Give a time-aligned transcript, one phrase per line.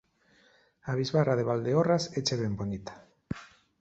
[0.91, 2.93] A bisbarra de Valdeorras éche ben bonita